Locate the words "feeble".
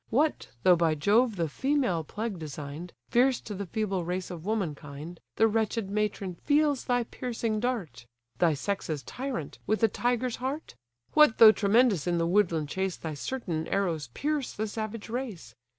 3.67-4.03